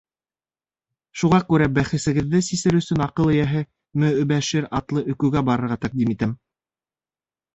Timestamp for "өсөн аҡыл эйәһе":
2.79-3.61